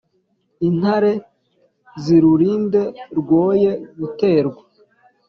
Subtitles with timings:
[0.67, 1.13] intare
[2.03, 2.81] zirurinde
[3.19, 4.61] rwoye guterwa